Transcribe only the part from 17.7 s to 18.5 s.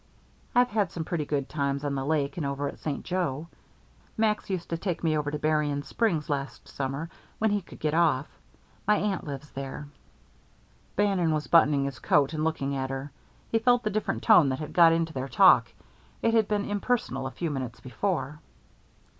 before.